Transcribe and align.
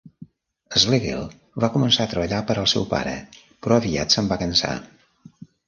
Schlegel 0.83 1.27
va 1.65 1.69
començar 1.75 2.07
a 2.09 2.11
treballar 2.15 2.41
per 2.49 2.57
al 2.63 2.71
seu 2.73 2.89
pare, 2.95 3.15
però 3.63 3.79
aviat 3.83 4.17
se'n 4.19 4.33
va 4.35 4.41
cansar. 4.47 4.75